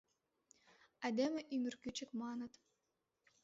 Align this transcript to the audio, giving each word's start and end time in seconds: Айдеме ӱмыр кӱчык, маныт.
Айдеме 1.03 1.41
ӱмыр 1.55 1.75
кӱчык, 1.81 2.09
маныт. 2.21 2.53